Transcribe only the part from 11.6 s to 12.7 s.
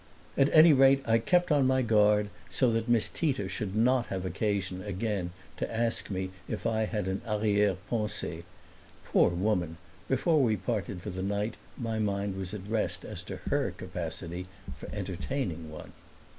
my mind was at